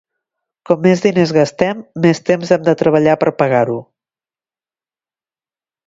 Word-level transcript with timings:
Com 0.69 0.79
més 0.85 1.03
diners 1.03 1.33
gastem, 1.37 1.83
més 2.07 2.23
temps 2.31 2.55
hem 2.57 2.65
de 2.71 2.77
treballar 2.83 3.17
per 3.27 3.37
pagar-ho. 3.45 3.79